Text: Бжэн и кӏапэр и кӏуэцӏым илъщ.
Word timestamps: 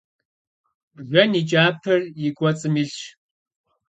Бжэн 0.95 1.31
и 1.41 1.43
кӏапэр 1.49 2.01
и 2.27 2.29
кӏуэцӏым 2.37 2.75
илъщ. 2.81 3.01